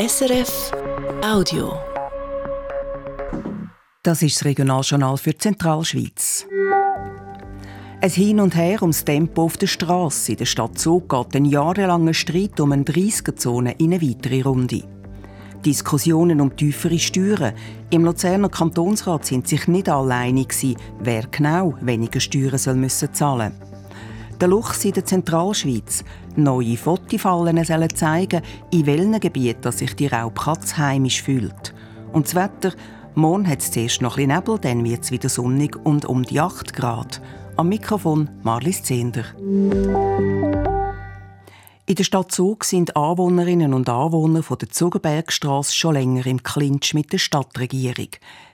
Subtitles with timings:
[0.00, 0.70] SRF
[1.24, 1.72] Audio.
[4.04, 6.46] Das ist das Regionaljournal für die Zentralschweiz.
[8.00, 11.46] Ein Hin und Her ums Tempo auf der Straße in der Stadt Zug geht ein
[11.46, 14.84] jahrelanger Streit um eine 30er-Zone in eine weitere Runde.
[15.66, 17.54] Diskussionen um tiefere Steuern.
[17.90, 20.54] Im Luzerner Kantonsrat sind sich nicht alle einig,
[21.00, 23.52] wer genau weniger Steuern soll müssen zahlen
[24.40, 26.04] Der Luchs in der Zentralschweiz.
[26.36, 31.74] Neue Fotofallen sollen zeigen, in welchen Gebieten sich die Raubkatze heimisch fühlt.
[32.12, 32.72] Und das Wetter,
[33.16, 36.38] morgen hat es zuerst noch ein Nebel, dann wird es wieder sonnig und um die
[36.38, 37.20] 8 Grad.
[37.56, 39.24] Am Mikrofon Marlies Zehnder.
[41.86, 46.94] In der Stadt Zug sind Anwohnerinnen und Anwohner von der Zugerbergstrasse schon länger im Clinch
[46.94, 48.10] mit der Stadtregierung.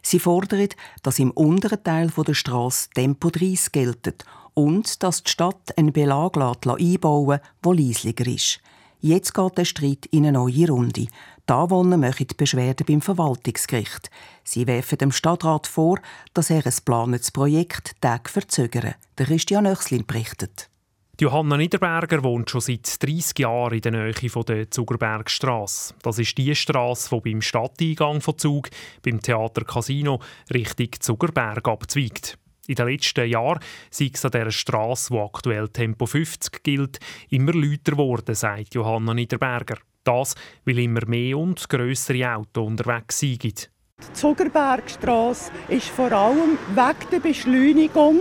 [0.07, 0.69] Sie fordern,
[1.03, 6.37] dass im unteren Teil der Straße Tempo 30 geltet und dass die Stadt einen Belag
[6.37, 8.61] einbauen lässt, der leislicher ist.
[9.01, 11.07] Jetzt geht der Streit in eine neue Runde.
[11.49, 14.11] Die Anwohner machen die Beschwerde beim Verwaltungsgericht.
[14.45, 15.99] Sie werfen dem Stadtrat vor,
[16.33, 18.95] dass er ein geplantes Projekt Tag verzögere.
[19.19, 20.71] Der Christian Oechslin berichtet.
[21.21, 25.95] Johanna Niederberger wohnt schon seit 30 Jahren in der Nähe der Zugerbergstrasse.
[26.03, 28.69] Das ist die Strasse, die beim Stadteingang von Zug,
[29.05, 30.19] beim Theater Casino,
[30.53, 32.37] Richtung Zugerberg abzweigt.
[32.67, 36.99] In den letzten Jahren sei es an dieser Strasse, wo aktuell Tempo 50 gilt,
[37.31, 39.79] immer lauter geworden, sagt Johanna Niederberger.
[40.03, 40.35] Das,
[40.65, 43.45] weil immer mehr und grössere Autos unterwegs sind.
[43.45, 48.19] Die Zuckerbergstrasse ist vor allem wegen der Beschleunigung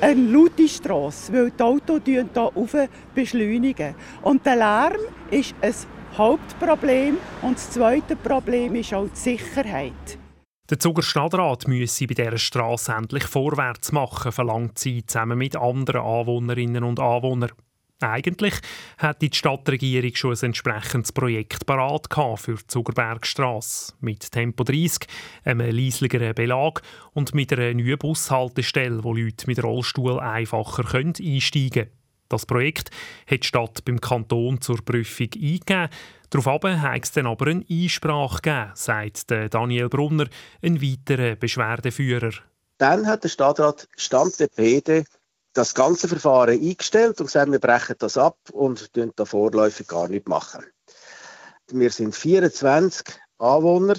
[0.00, 2.76] eine laute Strasse, weil die Autos hier auf
[3.14, 3.94] beschleunigen.
[4.22, 5.74] Und der Lärm ist ein
[6.16, 10.18] Hauptproblem und das zweite Problem ist auch die Sicherheit.
[10.68, 16.00] Der Zuger Stadtrat müsse bei dieser Strasse endlich vorwärts machen, verlangt sie zusammen mit anderen
[16.00, 17.52] Anwohnerinnen und Anwohnern.
[18.00, 18.54] Eigentlich
[18.98, 23.94] hätte die Stadtregierung schon ein entsprechendes Projekt parat für die Zugerbergstrasse.
[24.00, 25.06] Mit Tempo 30,
[25.44, 26.82] einem leisligeren Belag
[27.14, 31.90] und mit einer neuen Bushaltestelle, wo Leute mit Rollstuhl einfacher einsteigen können.
[32.28, 32.90] Das Projekt
[33.30, 35.88] hat die Stadt beim Kanton zur Prüfung eingegeben.
[36.28, 40.26] Daraufhin hat es dann aber eine Einsprache gegeben, sagt Daniel Brunner,
[40.60, 42.32] ein weiterer Beschwerdeführer.
[42.78, 45.04] Dann hat der Stadtrat Stand der Pede
[45.56, 50.08] das ganze Verfahren eingestellt und gesagt, wir brechen das ab und tun da vorläufig gar
[50.08, 50.64] nicht machen.
[51.70, 53.06] Wir sind 24
[53.38, 53.96] Anwohner,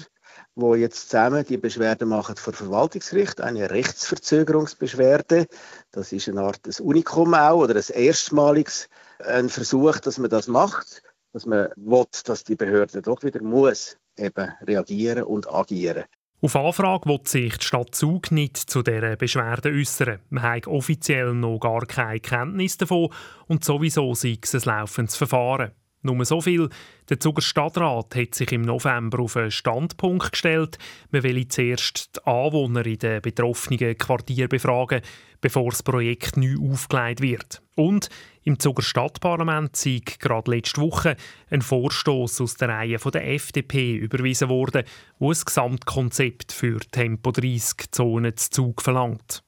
[0.54, 5.46] die jetzt zusammen die Beschwerde machen vor Verwaltungsgericht, eine Rechtsverzögerungsbeschwerde.
[5.90, 8.88] Das ist eine Art des Unikum auch oder ein erstmaliges
[9.18, 11.02] ein Versuch, dass man das macht,
[11.32, 16.04] dass man will, dass die Behörde doch wieder muss eben reagieren und agieren.
[16.40, 20.20] Auf Anfrage will sich die Stadt Zug nicht zu dieser Beschwerde äußern.
[20.30, 23.12] Man hat offiziell noch gar keine Kenntnis davon
[23.48, 25.72] und sowieso sei es ein laufendes Verfahren.
[26.02, 26.68] Nur so viel,
[27.08, 30.78] der Zuger Stadtrat hat sich im November auf einen Standpunkt gestellt,
[31.10, 35.00] man will zuerst die Anwohner in den betroffenen Quartieren befragen,
[35.40, 37.62] bevor das Projekt neu aufgelegt wird.
[37.74, 38.10] Und
[38.44, 41.16] im Zuger Stadtparlament sei gerade letzte Woche
[41.50, 44.84] ein Vorstoß aus der Reihe der FDP überwiesen worden,
[45.18, 49.42] wo ein Gesamtkonzept für Tempo 30 Zonen zu Zug verlangt.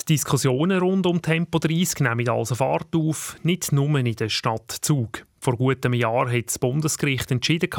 [0.00, 4.70] Die Diskussionen rund um Tempo 30 nehmen also Fahrt auf, nicht nur in der Stadt
[4.80, 5.26] Zug.
[5.42, 7.70] Vor gut einem Jahr hat das Bundesgericht entschieden,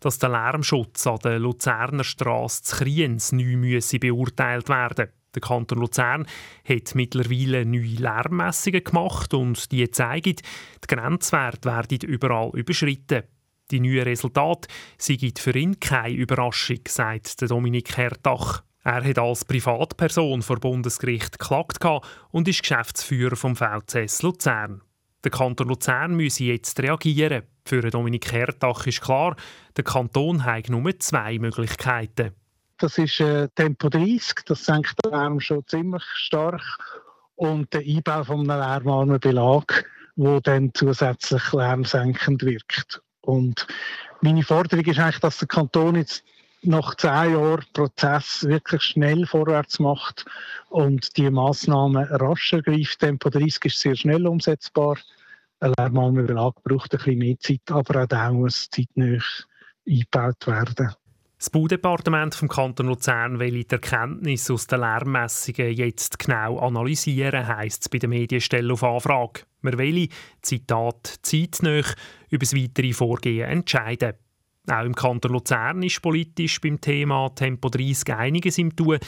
[0.00, 6.26] dass der Lärmschutz an der Luzerner Straße zu Kriens neu beurteilt werden Der Kanton Luzern
[6.68, 13.22] hat mittlerweile neue Lärmmessungen gemacht und die zeigen, die Grenzwerte werden überall überschritten.
[13.70, 18.64] Die neuen Resultate sind für ihn keine Überraschung, sagt Dominik Hertach.
[18.84, 21.84] Er hat als Privatperson vor Bundesgericht geklagt
[22.30, 24.82] und ist Geschäftsführer vom VCS Luzern.
[25.24, 27.42] Der Kanton Luzern müsse jetzt reagieren.
[27.64, 29.36] Für Dominik Hertach ist klar,
[29.76, 32.32] der Kanton hat nur zwei Möglichkeiten.
[32.78, 36.62] Das ist äh, Tempo 30, das senkt den Lärm schon ziemlich stark.
[37.34, 39.84] Und der Einbau von einem lärmarmen Belag,
[40.14, 43.02] der dann zusätzlich lärmsenkend wirkt.
[43.20, 43.66] Und
[44.20, 46.24] meine Forderung ist eigentlich, dass der Kanton jetzt
[46.62, 50.24] nach zehn Jahren Prozess wirklich schnell vorwärts macht
[50.70, 53.00] und die Massnahmen rasch ergreift.
[53.00, 54.98] Tempo 30 ist sehr schnell umsetzbar.
[55.60, 59.18] Ein Lärmannüberlag braucht ein bisschen mehr Zeit, aber auch da muss zeitnah
[59.86, 60.94] eingebaut werden.
[61.38, 67.82] Das Baudepartement vom Kanton Luzern will die Erkenntnisse aus den Lärmmessungen jetzt genau analysieren, heisst
[67.82, 69.42] es bei der Medienstelle auf Anfrage.
[69.62, 70.08] Wir wollen,
[70.42, 71.82] Zitat, zeitnah
[72.28, 74.14] über das weitere Vorgehen entscheiden.
[74.68, 78.98] Auch im Kanton Luzern ist politisch beim Thema Tempo 30 einiges im Tun.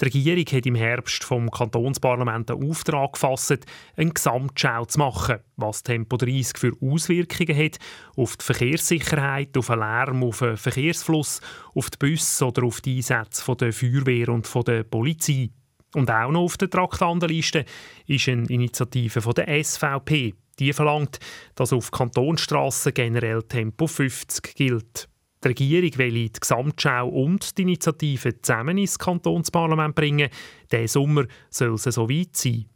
[0.00, 3.66] Die Regierung hat im Herbst vom Kantonsparlament einen Auftrag gefasst,
[3.96, 7.78] eine Gesamtschau zu machen, was Tempo 30 für Auswirkungen hat
[8.16, 11.40] auf die Verkehrssicherheit, auf den Lärm, auf den Verkehrsfluss,
[11.74, 15.50] auf die Busse oder auf die Einsätze der Feuerwehr und der Polizei.
[15.94, 17.64] Und auch noch auf der Traktandenliste
[18.06, 20.34] ist eine Initiative von der SVP.
[20.60, 21.18] Die verlangt,
[21.56, 25.08] dass auf Kantonsstraßen generell Tempo 50 gilt.
[25.44, 30.30] Die Regierung will die Gesamtschau und die Initiative zusammen ins Kantonsparlament bringen.
[30.70, 32.66] Diesen Sommer soll es so weit sein.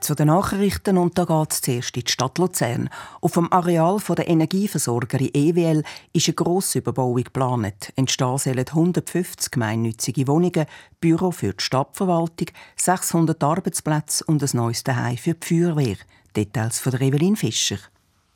[0.00, 2.90] Zu den Nachrichten und da geht es zuerst in die Stadt Luzern.
[3.22, 5.82] Auf dem Areal der Energieversorgerin EWL
[6.12, 7.90] ist eine grosse Überbauung geplant.
[7.96, 10.66] Entstehen sollen 150 gemeinnützige Wohnungen,
[11.00, 15.96] Büro für die Stadtverwaltung, 600 Arbeitsplätze und ein neues Heim für die Feuerwehr.
[16.36, 17.78] Details von Evelyn Fischer.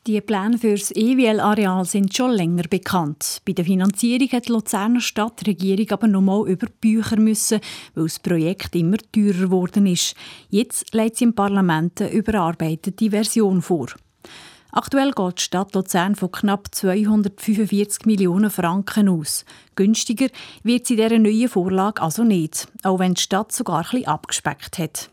[0.08, 3.42] Die Pläne für das EWL-Areal sind schon länger bekannt.
[3.44, 7.60] Bei der Finanzierung hat die Luzerner Stadtregierung aber noch mal über Bücher müssen,
[7.94, 10.14] weil das Projekt immer teurer geworden ist.
[10.48, 13.88] Jetzt legt sie im Parlament eine überarbeitete Version vor.
[14.72, 19.44] Aktuell geht die Stadt Luzern von knapp 245 Millionen Franken aus.
[19.76, 20.28] Günstiger
[20.62, 25.10] wird sie dieser neuen Vorlage also nicht, auch wenn die Stadt sogar bisschen abgespeckt hat.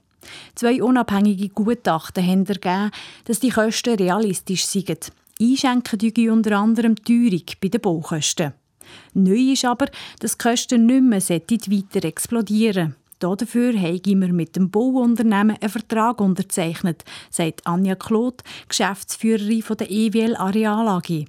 [0.56, 2.92] Zwei unabhängige Gutachten haben ergeben,
[3.25, 5.12] dass die Kosten realistisch sind.
[5.42, 8.54] Einschenken die unter anderem Teuerung bei den Baukosten.
[9.13, 9.88] Neu ist aber,
[10.19, 16.19] dass die Kosten nicht mehr weiter explodieren Dafür haben wir mit dem Bauunternehmen einen Vertrag
[16.19, 21.25] unterzeichnet, sagt Anja Kloth, Geschäftsführerin der EWL Areal AG.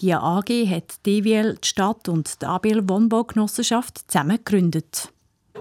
[0.00, 5.12] Die AG hat die EWL, die Stadt und die ABL Wohnbaugenossenschaft zusammen gegründet.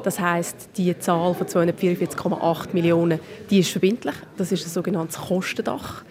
[0.03, 3.19] Das heißt, die Zahl von 244,8 Millionen,
[3.49, 4.15] die ist verbindlich.
[4.37, 6.03] Das ist ein sogenanntes Kostendach.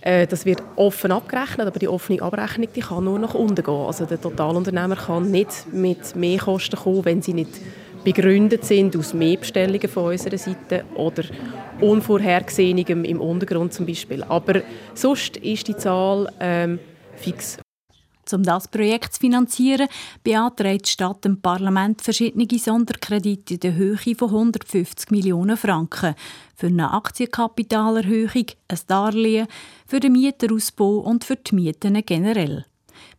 [0.00, 3.74] Äh, das wird offen abgerechnet, aber die offene Abrechnung die kann nur nach unten gehen.
[3.74, 7.60] Also der Totalunternehmer kann nicht mit mehr Kosten kommen, wenn sie nicht
[8.04, 11.24] begründet sind aus mehr Bestellungen von unserer Seite oder
[11.80, 14.22] unvorhergesehenem im Untergrund zum Beispiel.
[14.24, 14.60] Aber
[14.92, 16.78] sonst ist die Zahl ähm,
[17.16, 17.63] fix
[18.32, 19.88] um das Projekt zu finanzieren,
[20.22, 26.14] beantragt die Stadt dem Parlament verschiedene Sonderkredite in der Höhe von 150 Millionen Franken
[26.56, 29.48] für eine Aktienkapitalerhöhung, ein Darlehen,
[29.86, 32.64] für den Mieterausbau und für die Mieten generell.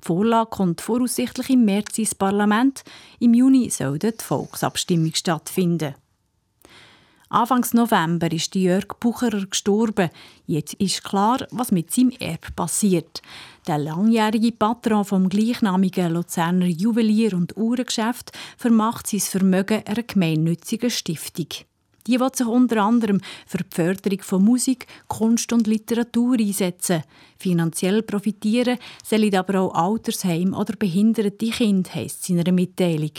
[0.02, 2.84] Die Vorlage kommt voraussichtlich im März ins Parlament.
[3.20, 5.96] Im Juni soll die Volksabstimmung stattfinden.
[7.30, 10.10] Anfangs November ist Jörg Bucherer gestorben.
[10.46, 13.24] Jetzt ist klar, was mit seinem Erb passiert.
[13.68, 21.48] Der langjährige Patron vom gleichnamigen Luzerner Juwelier- und Uhrengeschäft vermacht sein Vermögen einer gemeinnützigen Stiftung.
[22.06, 27.02] Die will sich unter anderem für die Förderung von Musik, Kunst und Literatur einsetzen.
[27.40, 33.14] Finanziell profitieren sollen aber auch Altersheim oder behinderte Kinder, heisst in einer Mitteilung.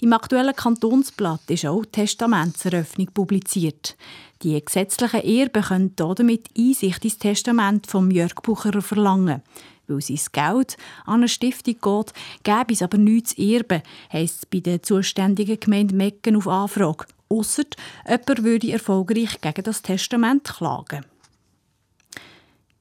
[0.00, 3.96] Im aktuellen Kantonsblatt ist auch die Testamentseröffnung publiziert.
[4.42, 9.42] Die gesetzlichen Erben können damit Einsicht ins Testament von Jörg Bucherer verlangen.
[9.86, 12.12] Weil sein Geld an eine Stiftung geht,
[12.42, 13.82] gäbe es aber nichts zu erben,
[14.12, 17.06] heisst es bei der zuständigen Gemeinde Mecken auf Anfrage.
[17.28, 17.64] Ausser
[18.06, 21.04] jemand würde erfolgreich gegen das Testament klagen.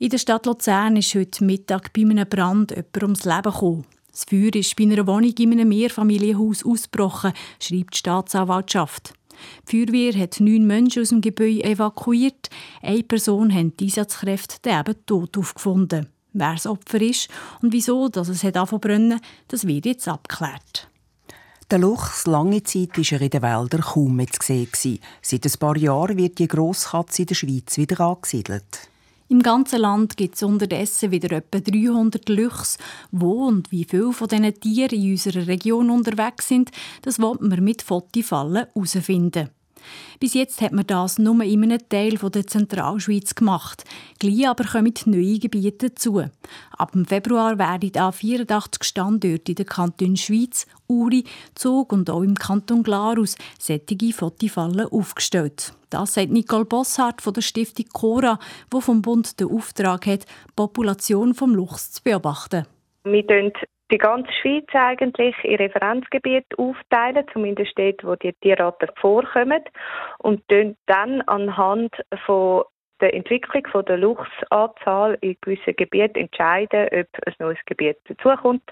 [0.02, 3.86] In der Stadt Luzern ist heute Mittag bei einem Brand jemand ums Leben gekommen.
[4.12, 9.14] Das Feuer ist bei einer Wohnung in einem Mehrfamilienhaus ausgebrochen, schreibt die Staatsanwaltschaft.
[9.72, 12.50] Die Feuerwehr hat neun Menschen aus dem Gebäude evakuiert.
[12.82, 16.08] Eine Person haben die Einsatzkräfte eben tot aufgefunden.
[16.34, 17.30] Wer das Opfer ist
[17.62, 20.88] und wieso dass es hat das wird jetzt abgeklärt.
[21.70, 25.00] Der Luchs lange Zeit war er in den Wäldern kaum mehr zu sehen.
[25.22, 28.91] Seit ein paar Jahren wird die Grosskatze in der Schweiz wieder angesiedelt.
[29.32, 32.78] Im ganzen Land gibt es unterdessen wieder etwa 300 Luchs.
[33.12, 36.70] Wo und wie viele von diesen Tieren in unserer Region unterwegs sind,
[37.02, 39.50] das wollen wir mit Fotifallen herausfinden.
[40.20, 43.84] Bis jetzt hat man das nur in einem Teil der Zentralschweiz gemacht.
[44.20, 46.24] Gleich aber kommen neue Gebiete dazu.
[46.78, 51.24] Ab Februar werden an 84 Standorte in der Kanton Schweiz, Uri,
[51.56, 55.74] Zug und auch im Kanton Glarus sättige Fotifallen aufgestellt.
[55.90, 60.54] Das sagt Nicole Bosshardt von der Stiftung Cora, wo vom Bund den Auftrag hat, die
[60.56, 62.66] Population vom Luchs zu beobachten.
[63.04, 63.24] Wir
[63.92, 69.64] die ganze Schweiz eigentlich in Referenzgebiete aufteilen, zumindest dort, wo die Tierarten vorkommen,
[70.20, 70.42] und
[70.88, 71.94] dann anhand
[72.26, 72.64] von
[73.02, 78.64] der Entwicklung von der Luchsanzahl in gewissen Gebieten entscheiden, ob ein neues Gebiet dazukommt.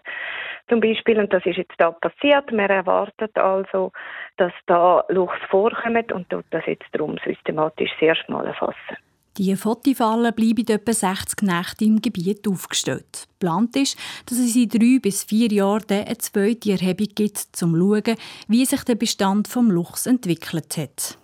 [0.70, 3.92] Zum Beispiel, und das ist jetzt da passiert, man erwartet also,
[4.38, 8.98] dass da Luchs vorkommen und tut das jetzt darum systematisch sehr schnell erfassen.
[9.40, 13.30] Die Fotifallen bleiben etwa 60 Nächte im Gebiet aufgestellt.
[13.40, 17.78] Geplant ist, dass es in drei bis vier Jahren eine zweite Erhebung gibt, um zu
[17.78, 18.18] schauen,
[18.50, 21.18] wie sich der Bestand vom Luchs entwickelt hat.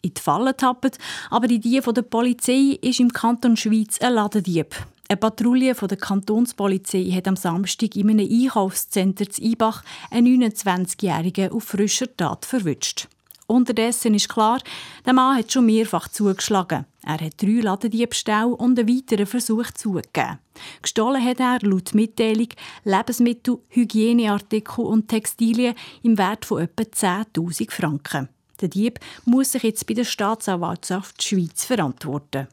[0.00, 0.92] In die Fallen tappen,
[1.28, 4.74] aber in die der Polizei ist im Kanton Schweiz ein Ladendieb.
[5.06, 11.52] Eine Patrouille von der Kantonspolizei hat am Samstag in einem Einkaufszentrum zu Ibach einen 29-Jährigen
[11.52, 13.08] auf frischer Tat verwünscht.
[13.46, 14.60] Unterdessen ist klar,
[15.06, 16.84] der Mann hat schon mehrfach zugeschlagen.
[17.08, 20.40] Er hat drei Ladendiebstähle und einen weiteren Versuch zugegeben.
[20.82, 22.48] Gestohlen hat er laut Mitteilung
[22.84, 28.28] Lebensmittel, Hygieneartikel und Textilien im Wert von etwa 10.000 Franken.
[28.60, 32.46] Der Dieb muss sich jetzt bei der Staatsanwaltschaft Schweiz verantworten.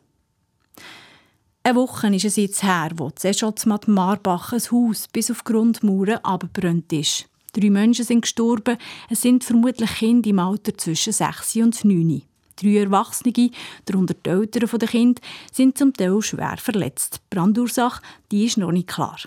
[1.64, 6.94] Eine Woche ist es jetzt her, wo Zescholzmatt Marbach ein Haus bis auf Grundmauern abgebrannt
[6.94, 7.28] ist.
[7.52, 8.78] Drei Menschen sind gestorben.
[9.10, 12.22] Es sind vermutlich Kinder im Alter zwischen 6 und 9.
[12.56, 13.52] Drei Erwachsene,
[13.86, 15.22] darunter die Eltern der Kinder,
[15.52, 17.22] sind zum Teil schwer verletzt.
[17.24, 19.18] Die Brandursache die ist noch nicht klar.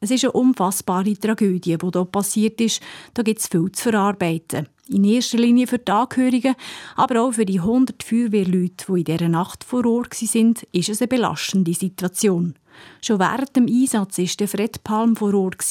[0.00, 2.82] Es ist eine unfassbare Tragödie, die hier passiert ist.
[3.14, 4.68] Da gibt es viel zu verarbeiten.
[4.88, 6.56] In erster Linie für die Angehörigen,
[6.96, 11.00] aber auch für die 100 Feuerwehrleute, die in dieser Nacht vor Ort waren, ist es
[11.00, 12.56] eine belastende Situation.
[13.00, 15.64] Schon während dem Einsatz war Fred Palm vor Ort.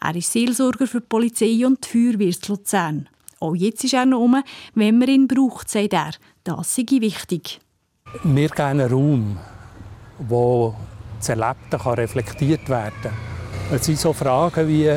[0.00, 3.08] Er ist Seelsorger für die Polizei und die Feuerwehr Luzern.
[3.38, 4.42] Auch jetzt ist er noch um,
[4.74, 6.10] wenn man ihn braucht, sagt er.
[6.42, 7.60] Das sei wichtig.
[8.24, 9.38] Wir geben einen Raum,
[10.18, 10.74] wo
[11.18, 13.12] das Erlebte reflektiert werden kann.
[13.70, 14.90] Es sind so Fragen wie,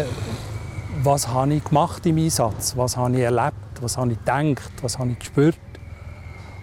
[1.03, 4.97] was habe ich gemacht im Einsatz, was habe ich erlebt, was habe ich gedacht, was
[4.97, 5.59] habe ich gespürt,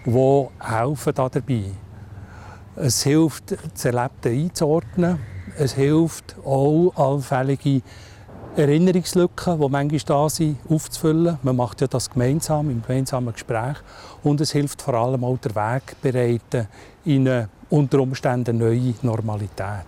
[0.03, 1.65] wo helfen da dabei.
[2.75, 5.19] Es hilft, das Erlebte einzuordnen.
[5.59, 7.83] Es hilft auch, allfällige
[8.55, 11.37] Erinnerungslücken, die manchmal da sind, aufzufüllen.
[11.41, 13.77] Man macht ja das gemeinsam, im gemeinsamen Gespräch.
[14.23, 16.67] Und es hilft vor allem auch, den Weg bereiten
[17.05, 19.85] in eine unter Umständen neue Normalität.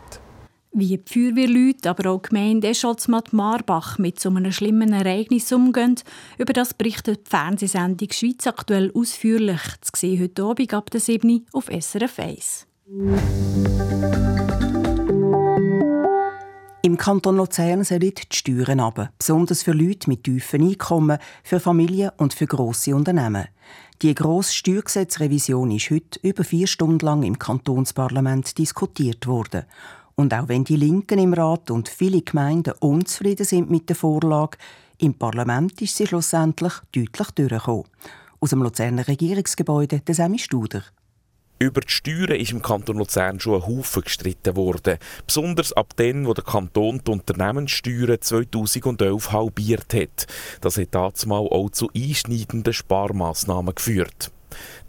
[0.71, 5.95] Wie die Feuerwehrleute, aber auch die Gemeinde Escholzmatt-Marbach mit so einem schlimmen Ereignis umgehen,
[6.37, 9.61] über das berichtet die Fernsehsendung «Schweiz aktuell» ausführlich.
[9.81, 12.65] Zu sehen heute Abend ab der 7 auf SRF 1.
[16.85, 22.11] Im Kanton Luzern sollen die Steuern runter, besonders für Leute mit tiefen Einkommen, für Familien
[22.17, 23.47] und für grosse Unternehmen.
[24.01, 29.63] Die grosse Steuergesetzrevision ist heute über vier Stunden lang im Kantonsparlament diskutiert worden.
[30.15, 34.57] Und auch wenn die Linken im Rat und viele Gemeinden unzufrieden sind mit der Vorlage,
[34.97, 37.85] im Parlament ist sie schlussendlich deutlich durchgekommen.
[38.41, 40.83] Aus dem Luzerner Regierungsgebäude der Semi Studer.
[41.63, 44.97] Über die Steuern ist im Kanton Luzern schon ein Haufen gestritten worden.
[45.25, 50.27] Besonders ab dann, wo der Kanton die Unternehmenssteuern 2011 halbiert hat.
[50.59, 54.29] Das hat dazumal auch zu einschneidenden Sparmaßnahmen geführt.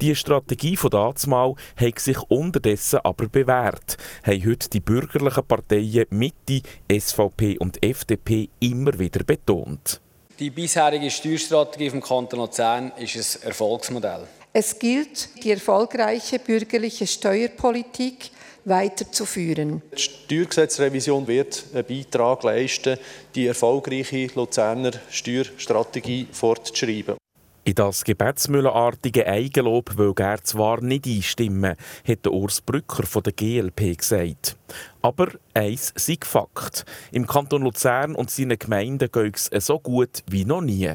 [0.01, 6.63] Die Strategie von dazumal hat sich unterdessen aber bewährt, haben heute die bürgerlichen Parteien Mitte,
[6.91, 10.01] SVP und FDP immer wieder betont.
[10.41, 14.27] Die bisherige Steuerstrategie vom Kanton Luzern ist ein Erfolgsmodell.
[14.57, 18.31] Es gilt, die erfolgreiche bürgerliche Steuerpolitik
[18.65, 19.83] weiterzuführen.
[19.93, 22.97] Die Steuergesetzrevision wird einen Beitrag leisten,
[23.35, 27.17] die erfolgreiche Luzerner Steuerstrategie fortzuschreiben.
[27.65, 31.75] In das gebetsmühlenartige Eigenlob will er zwar nicht einstimmen,
[32.07, 34.57] hat Urs Brücker von der GLP gesagt.
[35.03, 36.85] Aber eins sei Fakt.
[37.11, 40.95] Im Kanton Luzern und seinen Gemeinden geht es so gut wie noch nie.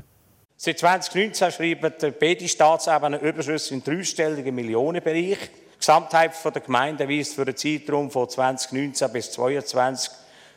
[0.62, 5.38] Seit 2019 schreiben beide Staatsebenen Überschüsse im dreistelligen Millionenbereich.
[5.39, 10.12] Die Gesamtheit der Gemeinden weist für den Zeitraum von 2019 bis 2022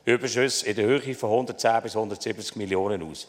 [0.04, 3.28] Überschüsse in der Höhe von 110 bis 170 Millionen aus.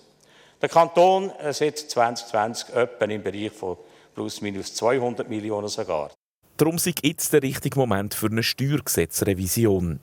[0.63, 3.77] Der Kanton seit 2020 etwa im Bereich von
[4.15, 6.10] plus minus 200 Millionen sogar.
[6.57, 10.00] Darum sei jetzt der richtige Moment für eine Steuergesetzrevision.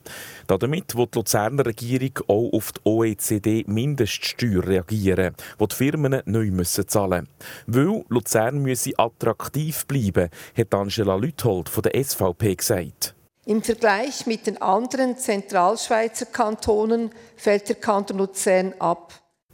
[0.47, 6.87] Damit wird die Luzerner Regierung auch auf die OECD-Mindeststeuer reagieren, die die Firmen neu müssen
[6.87, 7.27] zahlen
[7.65, 7.89] müssen.
[7.89, 13.15] Weil Luzern müsse attraktiv bleiben, hat Angela Lüthold von der SVP gesagt.
[13.45, 19.13] Im Vergleich mit den anderen Zentralschweizer Kantonen fällt der Kanton Luzern ab.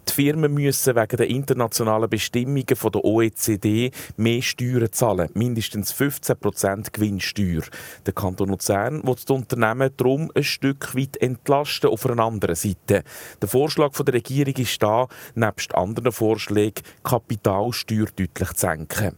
[0.09, 7.63] Die Firmen müssen wegen der internationalen Bestimmungen der OECD mehr Steuern zahlen, mindestens 15% Gewinnsteuer.
[8.05, 13.03] Der Kanton Luzern will die Unternehmen darum ein Stück weit entlasten auf einer anderen Seite.
[13.41, 19.17] Der Vorschlag der Regierung ist da, nebst anderen Vorschlägen, Kapitalsteuer deutlich zu senken.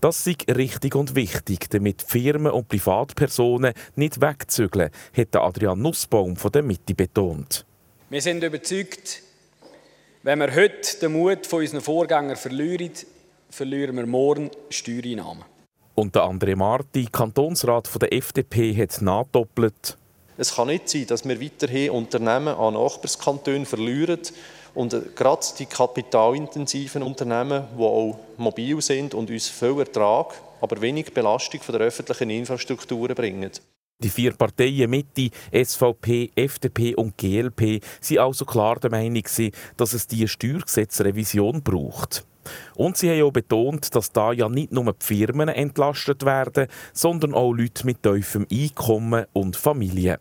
[0.00, 6.52] Das ist richtig und wichtig, damit Firmen und Privatpersonen nicht wegzügeln, hat Adrian Nussbaum von
[6.52, 7.66] der Mitte betont.
[8.08, 9.22] Wir sind überzeugt,
[10.26, 12.90] wenn wir heute den Mut von unseren Vorgängern verlieren,
[13.48, 15.44] verlieren wir morgen Steuereinnahmen.
[15.94, 19.96] Und der André Marti, Kantonsrat der FDP, hat nachdoppelt.
[20.36, 24.18] Es kann nicht sein, dass wir weiterhin Unternehmen an Nachbarskantone verlieren
[24.74, 31.14] und gerade die kapitalintensiven Unternehmen, die auch mobil sind und uns viel Ertrag, aber wenig
[31.14, 33.52] Belastung von der öffentlichen Infrastruktur bringen.
[34.02, 39.22] Die vier Parteien Mitte, SVP, FDP und GLP sind also klar der Meinung,
[39.78, 42.26] dass es diese Steuergesetzrevision braucht.
[42.74, 47.32] Und sie haben auch betont, dass da ja nicht nur die Firmen entlastet werden, sondern
[47.32, 50.18] auch Leute mit tiefem Einkommen und Familien.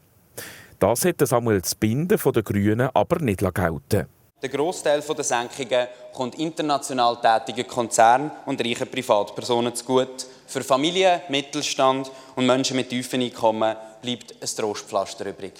[0.79, 4.07] Das hat Samuel Zbinden von den Grünen aber nicht gelten.
[4.45, 10.27] Der Großteil der Senkungen kommt international tätigen Konzernen und reichen Privatpersonen zugute.
[10.45, 15.53] Für Familien, Mittelstand und Menschen mit tiefen Einkommen bleibt ein Trostpflaster übrig.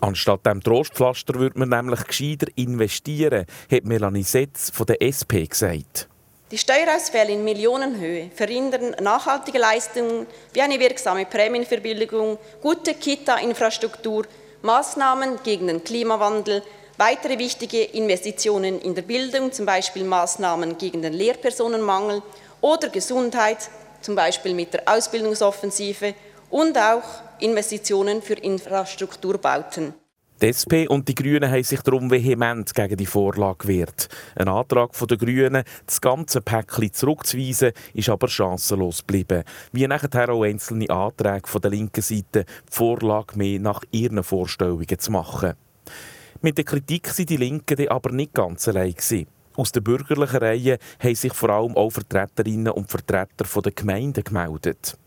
[0.00, 6.08] Anstatt dem Trostpflaster würde man nämlich gescheiter investieren, hat Melanie Setz von der SP gesagt.
[6.50, 14.26] Die Steuerausfälle in Millionenhöhe verhindern nachhaltige Leistungen wie eine wirksame Prämienverbilligung, gute Kita-Infrastruktur,
[14.62, 16.62] Maßnahmen gegen den Klimawandel,
[16.96, 22.22] weitere wichtige Investitionen in der Bildung, zum Beispiel Maßnahmen gegen den Lehrpersonenmangel
[22.60, 23.68] oder Gesundheit,
[24.00, 26.14] zum Beispiel mit der Ausbildungsoffensive
[26.50, 27.02] und auch
[27.40, 29.94] Investitionen für Infrastrukturbauten.
[30.42, 34.08] Die SP und die Grünen haben sich darum vehement gegen die Vorlage gewehrt.
[34.34, 39.44] Ein Antrag der Grünen, das ganze Päckchen zurückzuweisen, ist aber chancenlos geblieben.
[39.72, 44.98] Wie nachher auch einzelne Anträge von der linken Seite, die Vorlage mehr nach ihren Vorstellungen
[44.98, 45.54] zu machen.
[46.44, 48.94] Mit der Kritik sind die Linken aber nicht ganz allein.
[49.56, 54.98] Aus den bürgerlichen Reihen haben sich vor allem auch Vertreterinnen und Vertreter der Gemeinden gemeldet.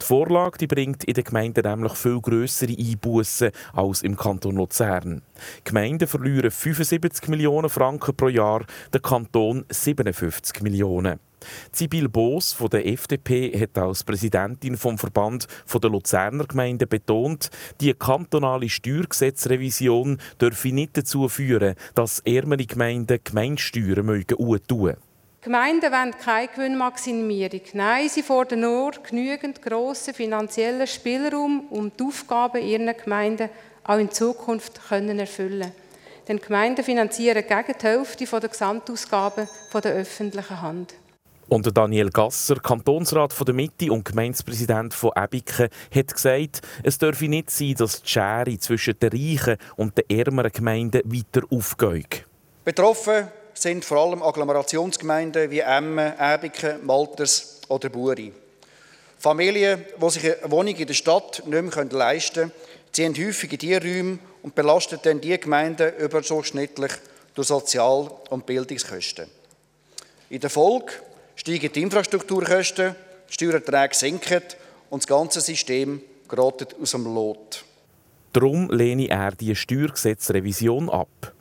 [0.00, 5.20] Die Vorlage die bringt in den Gemeinden nämlich viel grössere Einbußen als im Kanton Luzern.
[5.58, 11.20] Die Gemeinden verlieren 75 Millionen Franken pro Jahr, der Kanton 57 Millionen.
[11.72, 17.94] Sibyl Boos von der FDP hat als Präsidentin vom Verband der Luzerner Gemeinden betont, die
[17.94, 24.94] kantonale Steuergesetzrevision dürfe nicht dazu führen, dass ärmere Gemeinden Gemeindesteuern mögen tun.
[25.40, 27.60] Gemeinden wollen keine Gewinnmaximierung.
[27.72, 33.48] Nein, sie fordern nur genügend grossen finanziellen Spielraum, um die Aufgaben ihrer Gemeinden
[33.84, 35.72] auch in Zukunft können erfüllen
[36.26, 40.94] Denn Gemeinden finanzieren gegen die Hälfte der Gesamtausgaben der öffentlichen Hand.
[41.48, 47.26] Und Daniel Gasser, Kantonsrat von der Mitte und Gemeindepräsident von Ebiken, hat gesagt, es dürfe
[47.26, 52.26] nicht sein, dass die Schere zwischen den reichen und den ärmeren Gemeinden weiter aufgeht.
[52.66, 58.30] Betroffen sind vor allem Agglomerationsgemeinden wie Emmen, Ebiken, Malters oder Buri.
[59.18, 62.52] Familien, die sich eine Wohnung in der Stadt nicht mehr leisten können,
[62.92, 66.92] ziehen häufig in diese Räume und belasten dann diese Gemeinden überdurchschnittlich
[67.34, 69.28] durch Sozial- und Bildungskosten.
[70.30, 70.92] In der Folge
[71.38, 72.96] steigen die Infrastrukturkosten,
[73.28, 74.42] die Steuererträge sinken
[74.90, 77.64] und das ganze System gerät aus dem Lot.
[78.32, 81.32] Darum lehne er die Steuergesetzrevision ab.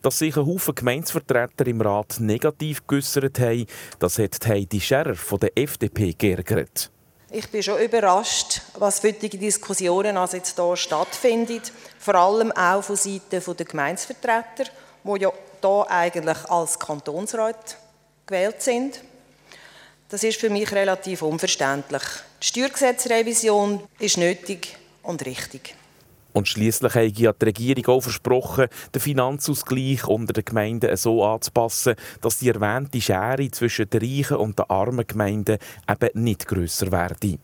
[0.00, 3.66] Dass sich ein Haufen Gemeinsvertreter im Rat negativ geäussert haben,
[3.98, 6.90] das hat Heidi Scherer von der FDP geärgert.
[7.30, 11.62] Ich bin schon überrascht, was für die Diskussionen also jetzt hier stattfinden.
[11.98, 14.64] Vor allem auch von Seiten der Gemeinsvertreter,
[15.04, 17.78] die ja hier eigentlich als Kantonsrat
[18.26, 19.00] gewählt sind.
[20.12, 22.02] Das ist für mich relativ unverständlich.
[22.42, 25.74] Die Steuergesetzrevision ist nötig und richtig.
[26.34, 32.40] Und schließlich hat die Regierung auch versprochen, den Finanzausgleich unter den Gemeinden so anzupassen, dass
[32.40, 35.56] die erwähnte Schere zwischen den reichen und den armen Gemeinden
[35.90, 37.38] eben nicht grösser werde.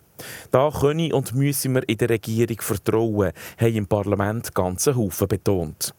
[0.50, 5.94] Da können und müssen wir in der Regierung vertrauen, haben im Parlament ganze Haufen betont.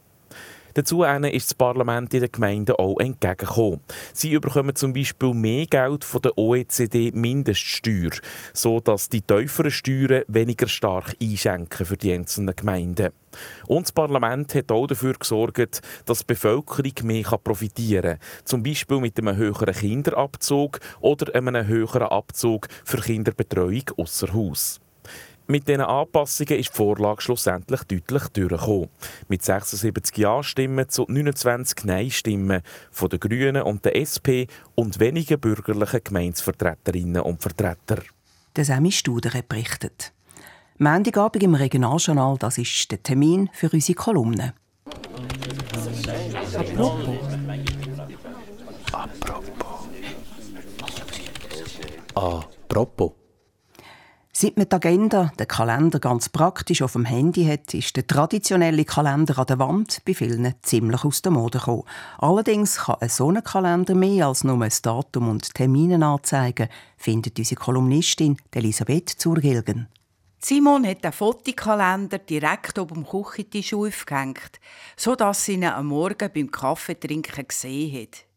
[0.80, 3.82] Dazu ist das Parlament in den Gemeinden auch entgegengekommen.
[4.14, 8.12] Sie bekommen zum Beispiel mehr Geld von der OECD-Mindeststeuer,
[8.54, 13.10] sodass die tieferen Steuern weniger stark einschenken für die einzelnen Gemeinden.
[13.68, 18.46] Und das Parlament hat auch dafür gesorgt, dass die Bevölkerung mehr profitieren kann.
[18.46, 24.80] Zum Beispiel mit einem höheren Kinderabzug oder einem höheren Abzug für Kinderbetreuung außer Haus.
[25.52, 28.90] Mit diesen Anpassungen ist die Vorlage schlussendlich deutlich durchgekommen.
[29.30, 36.02] Mit 76 Ja-Stimmen zu 29 Nein-Stimmen von den Grünen und der SP und wenigen bürgerlichen
[36.04, 38.04] Gemeinsvertreterinnen und Vertreter.
[38.56, 40.14] Der Semi Studer berichtet.
[40.78, 44.54] Montagabend im Regionaljournal, das ist der Termin für unsere Kolumne.
[46.54, 47.18] Apropos.
[48.94, 49.90] Apropos.
[52.14, 53.19] Apropos.
[54.42, 58.86] Seit man die Agenda, den Kalender ganz praktisch auf dem Handy hat, ist der traditionelle
[58.86, 61.84] Kalender an der Wand bei vielen ziemlich aus der Mode gekommen.
[62.20, 67.38] Allerdings kann ein so ein Kalender mehr als nur ein Datum und Termine anzeigen, findet
[67.38, 69.90] unsere Kolumnistin Elisabeth Zurgilgen.
[70.42, 74.62] Simon hat den Fotokalender direkt oben dem Küchentisch aufgehängt,
[74.96, 78.29] sodass sie ihn am Morgen beim Kaffeetrinken gesehen hat.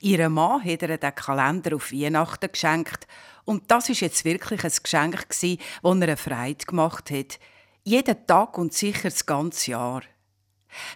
[0.00, 3.06] Ihrem Mann hat er den Kalender auf Weihnachten geschenkt
[3.44, 5.42] und das ist jetzt wirklich ein Geschenk das
[5.82, 7.38] er eine Freude gemacht hat.
[7.84, 10.02] Jeden Tag und sicher das ganze Jahr.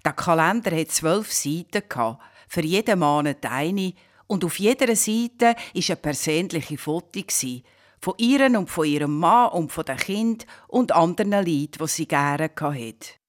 [0.04, 1.82] Der Kalender hat zwölf Seiten
[2.48, 3.94] für jeden Monat eine
[4.26, 7.20] und auf jeder Seite ist ein persönliche Foto
[8.00, 12.08] von ihr und von ihrem Mann und von den Kind und anderen Leuten, die sie
[12.08, 13.19] gerne hatte.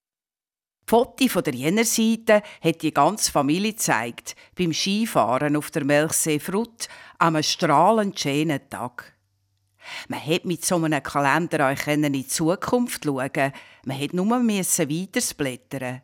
[0.91, 6.37] Foto von der jener Seite hat die ganze Familie gezeigt, beim Skifahren auf der Melchsee
[6.37, 9.15] Frut am strahlend schönen Tag.
[10.09, 13.53] Man hätte mit so einem Kalender auch in die Zukunft schauen
[13.85, 16.01] Man hätte nur weiterblättern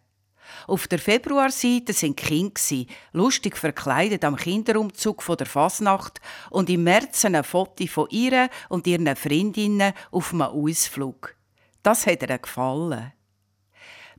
[0.67, 7.25] Auf der Februarseite waren Kinder, lustig verkleidet am Kinderumzug von der Fasnacht und im März
[7.25, 11.35] ein Foto von ihr und ihren Freundinnen auf einem Ausflug.
[11.83, 13.11] Das hat ihr gefallen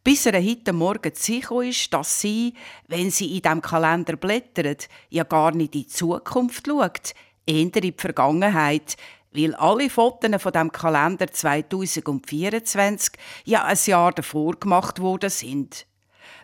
[0.08, 2.54] bis er heute Morgen sicher ist, dass sie,
[2.86, 7.12] wenn sie in diesem Kalender blättert, ja gar nicht in die Zukunft schaut,
[7.44, 8.96] eher in die Vergangenheit,
[9.32, 15.86] weil alle Fotos von dem Kalender 2024 ja ein Jahr davor gemacht worden sind.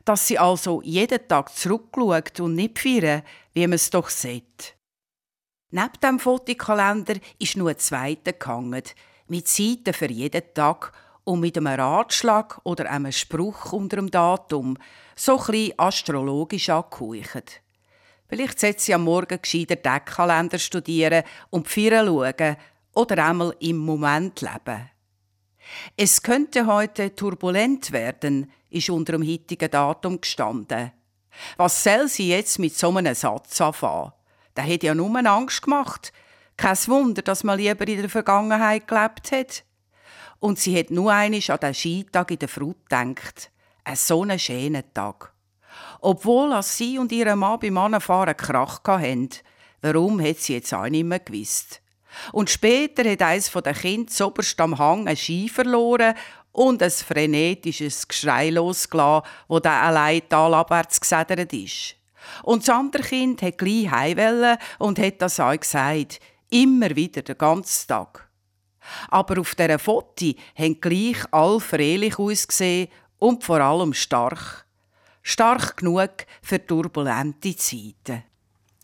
[0.05, 3.23] Dass sie also jeden Tag zurückschaut und nicht feiern,
[3.55, 4.77] wie man es doch sieht.
[5.71, 8.83] Neben dem Fotokalender ist nur ein zweiter gehangen,
[9.27, 10.93] mit Seiten für jeden Tag
[11.25, 14.77] und mit einem Ratschlag oder einem Spruch unter dem Datum
[15.17, 17.63] so ein astrologisch angehaucht.
[18.29, 22.57] Vielleicht sollte sie am Morgen gescheiter Deckkalender studieren und die schauen
[22.95, 24.91] oder einmal im Moment leben.
[25.97, 30.93] Es könnte heute turbulent werden, ist unter dem heutigen Datum gestanden.
[31.57, 34.13] Was soll sie jetzt mit so einem Satz anfangen?
[34.57, 36.13] Der hat ja nur Angst gemacht.
[36.57, 39.65] Kein Wunder, dass man lieber in der Vergangenheit gelebt hat.
[40.45, 43.51] Und sie hat nur einmal an den Skitag in der Frut gedacht.
[43.83, 45.33] Ein so einen schönen Tag.
[46.03, 49.31] Obwohl als sie und ihre Mann beim Anfahren Krach hatten.
[49.81, 51.81] Warum hat sie jetzt auch nicht mehr gewusst.
[52.31, 56.13] Und später hat eines der Kinder zoberst am Hang ein Ski verloren
[56.53, 61.97] und ein frenetisches Geschrei losgelassen, wo der allein talabwärts gesedert ist.
[62.43, 66.21] Und das andere Kind hat gleich heimwelle und hat das auch gesagt.
[66.51, 68.24] Immer wieder, den ganzen Tag.
[69.09, 74.67] Aber auf dieser Foto haben gleich alle freilich ausgesehen und vor allem stark.
[75.23, 76.11] Stark genug
[76.43, 78.25] für turbulente Zeiten.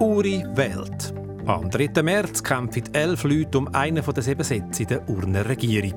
[0.00, 1.14] Uri Welt.
[1.44, 2.04] Am 3.
[2.04, 5.96] März kämpfen elf Leute um einen der sieben Sitze in der Urner Regierung.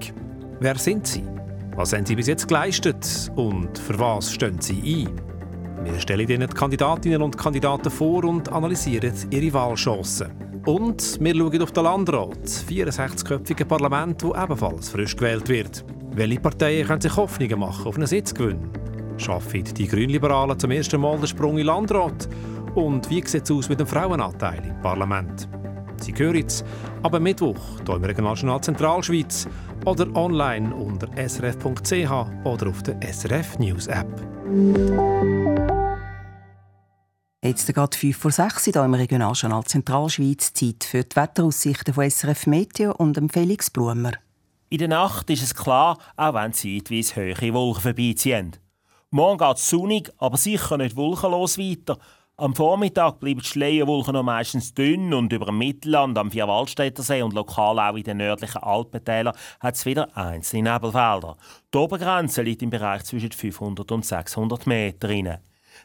[0.60, 1.23] Wer sind sie?
[1.75, 3.31] Was haben sie bis jetzt geleistet?
[3.36, 5.21] Und für was stehen sie ein?
[5.86, 10.31] Wir stellen Ihnen die Kandidatinnen und Kandidaten vor und analysieren ihre Wahlchancen.
[10.65, 15.86] Und wir schauen auf den Landrat, 64-köpfige Parlament, das ebenfalls frisch gewählt wird.
[16.15, 18.67] Welche Parteien können sich Hoffnungen machen auf einen Sitzgewinn?
[19.17, 22.27] Schaffen die Grünliberalen zum ersten Mal den Sprung in Landrat?
[22.75, 25.47] Und wie sieht es aus mit dem Frauenanteil im Parlament?
[26.01, 26.63] Sie hören es
[27.03, 29.47] aber Mittwoch hier im Regionaljournal Zentralschweiz
[29.85, 32.11] oder online unter srf.ch
[32.43, 34.09] oder auf der SRF News App.
[37.41, 42.45] Jetzt geht 5 vor 6 hier im Regionaljournal Zentralschweiz Zeit für die Wetteraussichten von SRF
[42.45, 44.11] Meteo und dem Felix Blumer.
[44.67, 48.57] In der Nacht ist es klar, auch wenn zeitweise hohe Wolken vorbeiziehen.
[49.11, 51.97] Morgen geht es sonnig, aber sicher nicht wolkenlos weiter.
[52.37, 57.33] Am Vormittag bleiben die Schleierwolken noch meistens dünn und über dem Mittelland, am Vierwaldstättersee und
[57.33, 61.37] lokal auch in den nördlichen Alpentälern hat es wieder einzelne Nebelfelder.
[61.73, 65.07] Die Obergrenze liegt im Bereich zwischen 500 und 600 Meter.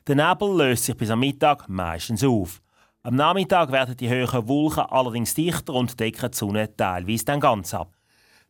[0.08, 2.60] Der Nebel löst sich bis am Mittag meistens auf.
[3.04, 7.74] Am Nachmittag werden die höheren Wolken allerdings dichter und decken die Sonne teilweise dann ganz
[7.74, 7.92] ab.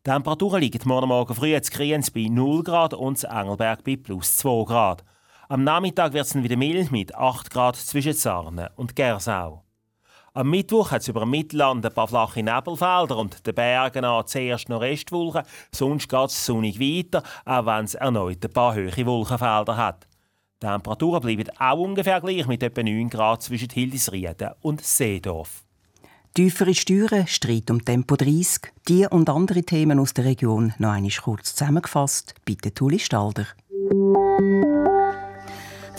[0.06, 3.96] Die Temperaturen liegen morgen Morgen früh in Kriens bei 0 Grad und in Engelberg bei
[3.96, 5.04] plus 2 Grad.
[5.50, 9.64] Am Nachmittag wird es dann wieder mild mit 8 Grad zwischen Sarne und Gersau.
[10.32, 14.28] Am Mittwoch hat es über dem Mittelland ein paar flache Nebelfelder und den Bergen an
[14.28, 19.06] zuerst noch Restwolken, sonst geht es sonnig weiter, auch wenn es erneut ein paar hohe
[19.06, 20.06] Wolkenfelder hat.
[20.62, 25.64] Die Temperaturen bleiben auch ungefähr gleich mit etwa 9 Grad zwischen Hildisrieden und Seedorf.
[26.32, 31.10] Tiefere Steuern, Streit um Tempo 30, die und andere Themen aus der Region noch einmal
[31.10, 32.36] kurz zusammengefasst.
[32.44, 33.48] Bitte Tuli Stalder.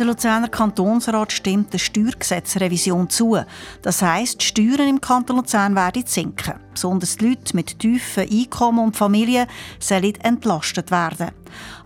[0.01, 3.37] Der Luzerner Kantonsrat stimmt der Steuergesetzrevision zu.
[3.83, 6.55] Das heisst, die Steuern im Kanton Luzern werden sinken.
[6.73, 9.45] Besonders die Leute mit tiefen Einkommen und Familien
[9.79, 11.29] sollen entlastet werden.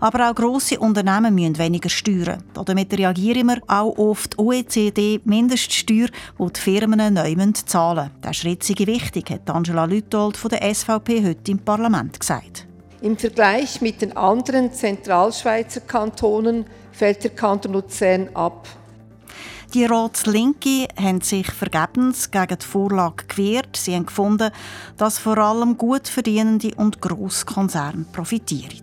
[0.00, 2.42] Aber auch grosse Unternehmen müssen weniger steuern.
[2.54, 7.34] Damit reagieren wir auch auf die OECD-Mindeststeuer, die die Firmen neu
[7.66, 8.20] zahlen müssen.
[8.22, 12.66] Dieser Schritt sei wichtig, hat Angela Lütold von der SVP heute im Parlament gesagt.
[13.02, 16.64] Im Vergleich mit den anderen Zentralschweizer Kantonen
[16.96, 18.66] fällt der Kanton Luzern ab.
[19.74, 23.76] Die Ratslinke haben sich vergebens gegen die Vorlage gewehrt.
[23.76, 24.50] Sie haben gefunden,
[24.96, 28.82] dass vor allem gut verdienende und Grosskonzerne profitieren.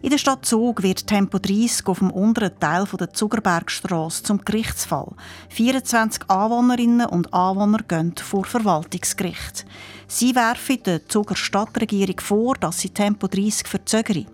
[0.00, 5.12] In der Stadt Zug wird Tempo 30 auf dem unteren Teil der Zugerbergstrasse zum Gerichtsfall.
[5.48, 9.64] 24 Anwohnerinnen und Anwohner gehen vor Verwaltungsgericht.
[10.10, 14.24] Sie werfen der Zuger Stadtregierung vor, dass sie Tempo 30 verzögere.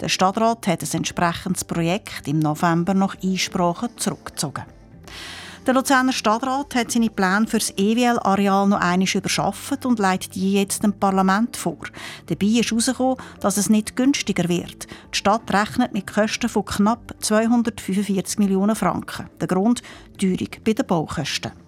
[0.00, 4.64] Der Stadtrat hat ein entsprechendes Projekt im November nach Einsprache zurückgezogen.
[5.66, 10.54] Der Luzerner Stadtrat hat seine Pläne für das EWL-Areal noch einmal überschafft und leitet die
[10.54, 11.76] jetzt dem Parlament vor.
[12.24, 14.86] Dabei ist herausgekommen, dass es nicht günstiger wird.
[15.12, 19.28] Die Stadt rechnet mit Kosten von knapp 245 Millionen Franken.
[19.38, 19.82] Der Grund
[20.18, 21.67] Teuerung bei den Baukosten.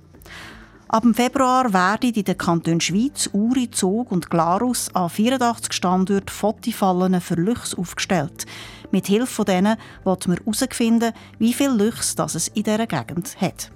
[0.92, 6.28] Ab dem Februar werden in den Kantonen Schweiz, Uri, Zug und Glarus an 84 Standorten
[6.28, 8.44] Fotifallen für Luchs aufgestellt.
[8.90, 13.70] Mit Hilfe von denen wollen wir herausfinden, wie viel Luchs es in dieser Gegend hat.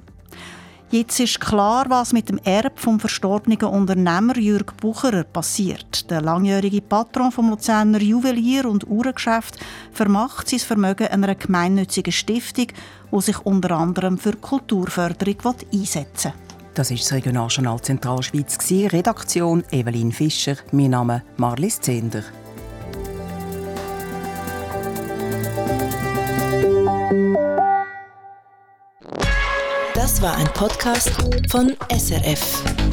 [0.90, 6.10] Jetzt ist klar, was mit dem Erb vom verstorbenen Unternehmer Jürg Bucherer passiert.
[6.10, 9.60] Der langjährige Patron vom Luzerner Juwelier- und Uhrengeschäft
[9.92, 12.66] vermacht sein Vermögen einer gemeinnützigen Stiftung,
[13.12, 16.43] die sich unter anderem für Kulturförderung einsetzen will.
[16.74, 18.58] Das ist das Regionaljournal Zentralschweiz.
[18.92, 20.56] Redaktion Evelyn Fischer.
[20.72, 22.24] Mein Name Marlis Zender.
[29.94, 31.12] Das war ein Podcast
[31.48, 32.83] von SRF.